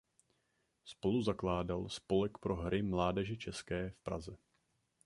[0.83, 4.37] Spoluzakládal "Spolek pro hry mládeže české" v Praze.